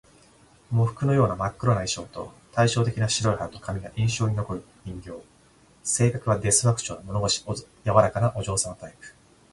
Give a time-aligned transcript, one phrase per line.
[0.73, 5.11] 喪服のような真っ黒な衣装と、対照的な白い肌と髪が印象に残る人形。
[5.83, 9.13] 性格は「ですわ」口調の物腰柔らかなお嬢様タイプ